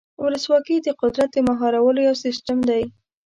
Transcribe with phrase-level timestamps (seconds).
[0.23, 2.83] ولسواکي د قدرت د مهارولو یو سیستم دی.